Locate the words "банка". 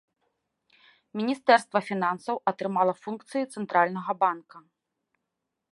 4.25-4.57